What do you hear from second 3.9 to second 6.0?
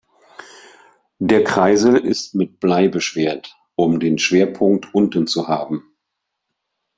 den Schwerpunkt unten zu haben.